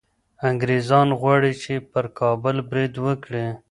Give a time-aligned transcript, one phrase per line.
[0.49, 3.45] انګریزان غواړي چي پر کابل برید وکړي.